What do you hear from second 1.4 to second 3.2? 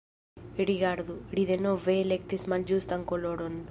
denove elektis malĝustan